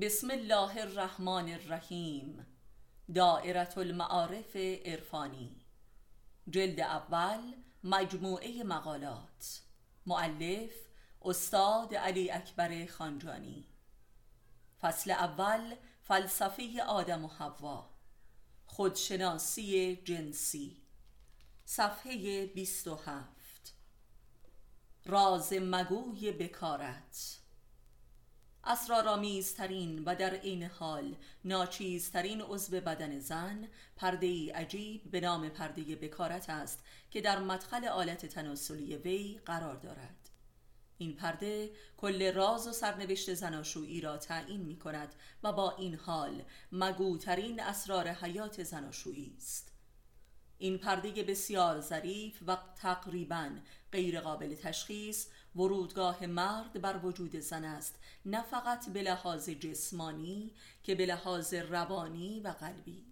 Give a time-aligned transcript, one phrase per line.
[0.00, 2.46] بسم الله الرحمن الرحیم
[3.14, 5.50] دائرت المعارف عرفانی.
[6.48, 7.54] جلد اول
[7.84, 9.60] مجموعه مقالات.
[10.06, 10.72] معلف
[11.22, 13.64] استاد علی اکبر خانجانی.
[14.80, 17.90] فصل اول فلسفه آدم و حوا.
[18.66, 20.82] خودشناسی جنسی.
[21.64, 23.74] صفحه 27
[25.06, 27.38] راز مگوی بکارت.
[28.68, 35.96] اسرارآمیزترین و در این حال ناچیزترین عضو بدن زن پرده ای عجیب به نام پرده
[35.96, 40.30] بکارت است که در مدخل آلت تناسلی وی قرار دارد.
[40.98, 46.42] این پرده کل راز و سرنوشت زناشویی را تعیین می کند و با این حال
[46.72, 49.72] مگوترین اسرار حیات زناشویی است.
[50.58, 53.50] این پرده بسیار ظریف و تقریبا
[53.92, 55.26] غیر قابل تشخیص
[55.56, 60.52] ورودگاه مرد بر وجود زن است نه فقط به لحاظ جسمانی
[60.82, 63.04] که به لحاظ روانی و قلبی.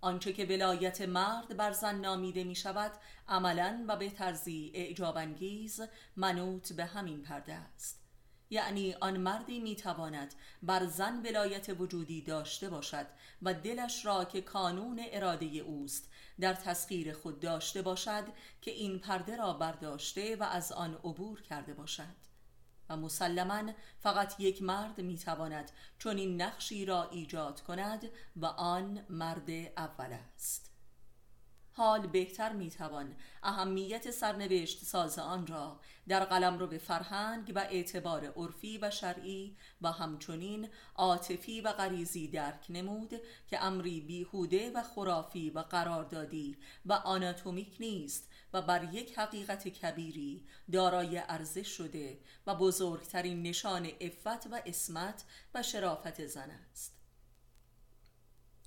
[0.00, 2.92] آنچه که ولایت مرد بر زن نامیده می شود
[3.28, 5.80] عملا و به طرزی اعجابانگیز
[6.16, 8.07] منوط به همین پرده است.
[8.50, 13.06] یعنی آن مردی می‌تواند بر زن ولایت وجودی داشته باشد
[13.42, 18.24] و دلش را که کانون اراده اوست در تسخیر خود داشته باشد
[18.62, 22.28] که این پرده را برداشته و از آن عبور کرده باشد.
[22.88, 28.04] و مسلما فقط یک مرد می‌تواند چون این نقشی را ایجاد کند
[28.36, 30.77] و آن مرد اول است.
[31.78, 33.16] حال بهتر می‌توان.
[33.42, 39.56] اهمیت سرنوشت ساز آن را در قلم رو به فرهنگ و اعتبار عرفی و شرعی
[39.82, 43.14] و همچنین عاطفی و غریزی درک نمود
[43.48, 46.56] که امری بیهوده و خرافی و قراردادی
[46.86, 54.46] و آناتومیک نیست و بر یک حقیقت کبیری دارای ارزش شده و بزرگترین نشان عفت
[54.46, 56.97] و اسمت و شرافت زن است.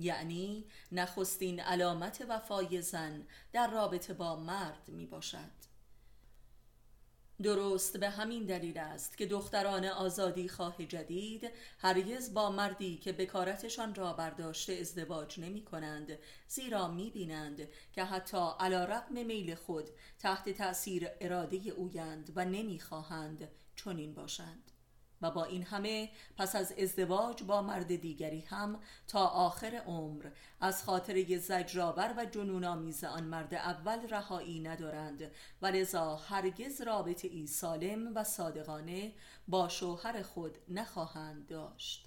[0.00, 5.70] یعنی نخستین علامت وفای زن در رابطه با مرد می باشد
[7.42, 13.94] درست به همین دلیل است که دختران آزادی خواه جدید هرگز با مردی که بکارتشان
[13.94, 16.18] را برداشته ازدواج نمی کنند
[16.48, 22.80] زیرا می بینند که حتی علا رقم میل خود تحت تأثیر اراده اویند و نمی
[22.80, 24.69] خواهند چنین باشند.
[25.22, 30.30] و با این همه پس از ازدواج با مرد دیگری هم تا آخر عمر.
[30.60, 35.30] از خاطر زجرآور و جنون آمیز آن مرد اول رهایی ندارند
[35.62, 39.12] و لذا هرگز رابطه ای سالم و صادقانه
[39.48, 42.06] با شوهر خود نخواهند داشت.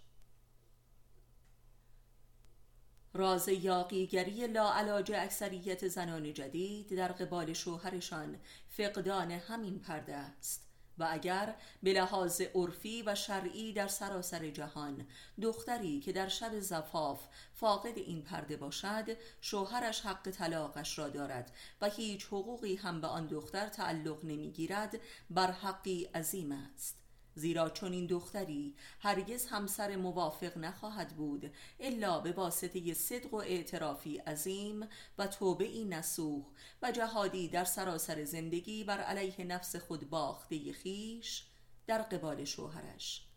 [3.14, 10.73] راز یاقیگری لاعلاج اکثریت زنان جدید در قبال شوهرشان فقدان همین پرده است.
[10.98, 15.08] و اگر به لحاظ عرفی و شرعی در سراسر جهان
[15.42, 21.90] دختری که در شب زفاف فاقد این پرده باشد شوهرش حق طلاقش را دارد و
[21.90, 25.00] هیچ حقوقی هم به آن دختر تعلق نمی‌گیرد
[25.30, 27.03] بر حقی عظیم است.
[27.36, 34.18] زیرا چون این دختری هرگز همسر موافق نخواهد بود الا به واسطه صدق و اعترافی
[34.18, 36.46] عظیم و توبه ای نسوخ
[36.82, 41.46] و جهادی در سراسر زندگی بر علیه نفس خود باخته خیش
[41.88, 43.28] در قبال شوهرش.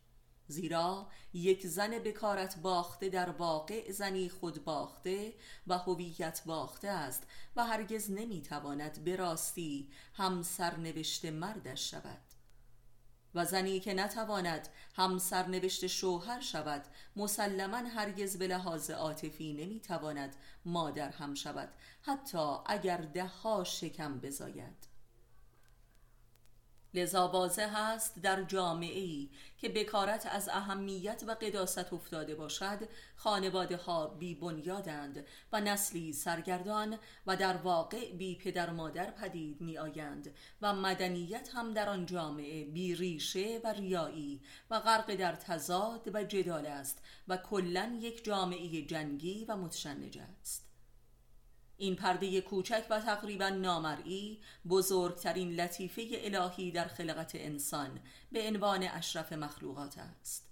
[0.48, 5.34] زیرا یک زن بکارت باخته در واقع زنی خود باخته
[5.66, 7.22] و هویت باخته است
[7.56, 12.25] و هرگز نمی‌تواند به راستی هم سرنوشت مردش شود.
[13.36, 16.82] و زنی که نتواند هم سرنوشت شوهر شود
[17.16, 21.68] مسلما هرگز به لحاظ عاطفی نمی‌تواند مادر هم شود
[22.02, 24.95] حتی اگر ده ها شکم بزاید.
[26.96, 33.76] لذا واضح است در جامعه ای که بکارت از اهمیت و قداست افتاده باشد خانواده
[33.76, 40.34] ها بی بنیادند و نسلی سرگردان و در واقع بی پدر مادر پدید می آیند
[40.62, 44.40] و مدنیت هم در آن جامعه بی ریشه و ریایی
[44.70, 50.65] و غرق در تضاد و جدال است و کلا یک جامعه جنگی و متشنج است.
[51.78, 58.00] این پرده کوچک و تقریبا نامرئی بزرگترین لطیفه الهی در خلقت انسان
[58.32, 60.46] به عنوان اشرف مخلوقات است.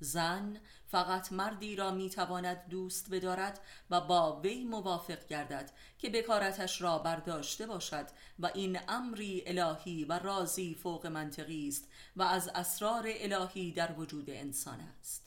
[0.00, 3.60] زن فقط مردی را می‌تواند دوست بدارد
[3.90, 8.06] و با وی موافق گردد که بکارتش را برداشته باشد
[8.38, 14.30] و این امری الهی و رازی فوق منطقی است و از اسرار الهی در وجود
[14.30, 15.24] انسان است.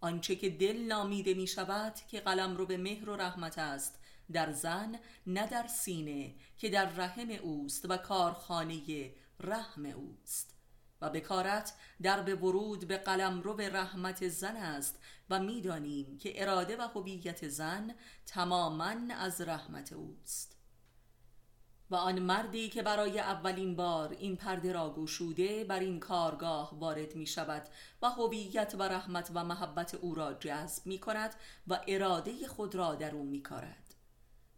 [0.00, 4.52] آنچه که دل نامیده می شود که قلم رو به مهر و رحمت است در
[4.52, 10.54] زن نه در سینه که در رحم اوست و کارخانه رحم اوست
[11.00, 11.72] و بکارت
[12.02, 14.98] در به ورود به قلمرو رحمت زن است
[15.30, 17.94] و می‌دانیم که اراده و هویت زن
[18.26, 20.54] تماما از رحمت اوست
[21.90, 27.14] و آن مردی که برای اولین بار این پرده را گشوده بر این کارگاه وارد
[27.16, 27.68] می شود
[28.02, 31.34] و هویت و رحمت و محبت او را جذب می کند
[31.68, 33.83] و اراده خود را در او می کارد.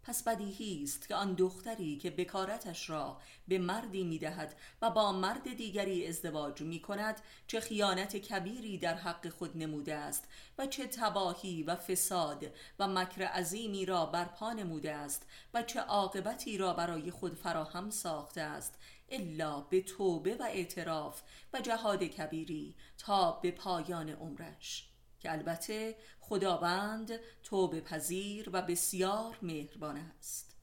[0.07, 5.55] پس بدیهی است که آن دختری که بکارتش را به مردی می‌دهد و با مرد
[5.57, 10.25] دیگری ازدواج می کند چه خیانت کبیری در حق خود نموده است
[10.59, 12.47] و چه تباهی و فساد
[12.79, 18.41] و مکر عظیمی را برپا نموده است و چه عاقبتی را برای خود فراهم ساخته
[18.41, 18.75] است
[19.09, 24.89] الا به توبه و اعتراف و جهاد کبیری تا به پایان عمرش.
[25.19, 30.57] که البته خداوند توبه پذیر و بسیار مهربان است.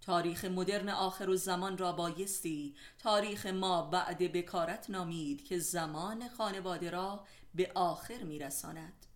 [0.00, 6.90] تاریخ مدرن آخر و زمان را بایستی تاریخ ما بعد بکارت نامید که زمان خانواده
[6.90, 9.06] را به آخر میرساند.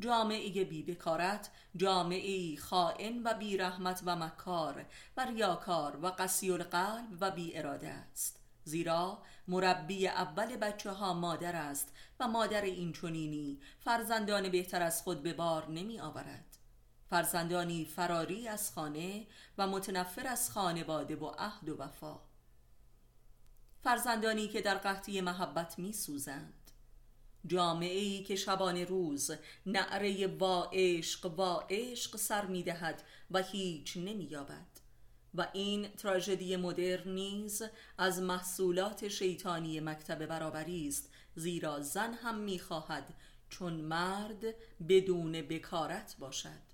[0.00, 4.86] جامعه بی بکارت جامعه خائن و بی رحمت و مکار
[5.16, 8.45] و ریاکار و قسی القلب و بی اراده است.
[8.66, 15.22] زیرا مربی اول بچه ها مادر است و مادر این چونینی فرزندان بهتر از خود
[15.22, 16.58] به بار نمی آورد
[17.10, 19.26] فرزندانی فراری از خانه
[19.58, 22.20] و متنفر از خانواده و عهد و وفا.
[23.82, 26.70] فرزندانی که در قحطی محبت می سوزند
[27.46, 29.30] جامعه ای که شبانه روز
[29.66, 34.85] نعره با عشق با عشق سر می دهد و هیچ نمی یابد
[35.36, 37.62] و این تراژدی مدرن نیز
[37.98, 43.14] از محصولات شیطانی مکتب برابری است زیرا زن هم می‌خواهد
[43.48, 44.44] چون مرد
[44.88, 46.65] بدون بکارت باشد.